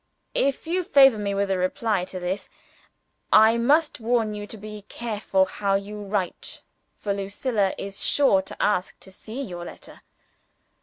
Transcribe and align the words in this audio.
"If 0.33 0.65
you 0.65 0.81
favor 0.81 1.19
me 1.19 1.35
with 1.35 1.51
a 1.51 1.59
reply 1.59 2.05
to 2.05 2.19
this, 2.19 2.49
I 3.31 3.59
must 3.59 3.99
warn 3.99 4.33
you 4.33 4.47
to 4.47 4.57
be 4.57 4.81
careful 4.89 5.45
how 5.45 5.75
you 5.75 6.01
write; 6.01 6.63
for 6.97 7.13
Lucilla 7.13 7.75
is 7.77 8.03
sure 8.03 8.41
to 8.41 8.59
ask 8.59 8.99
to 9.01 9.11
see 9.11 9.43
your 9.43 9.63
letter. 9.63 10.01